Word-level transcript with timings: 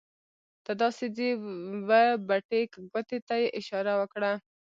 ته 0.65 0.71
داسې 0.81 1.05
ځې 1.17 1.29
وه 1.87 2.01
بټې 2.27 2.61
ګوتې 2.91 3.19
ته 3.27 3.35
یې 3.41 3.47
اشاره 3.59 3.93
وکړه. 4.01 4.31